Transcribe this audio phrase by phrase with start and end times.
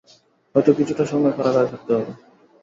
[0.55, 2.11] হয়তো কিছুটা সময় কারাগারে থাকতে হবে।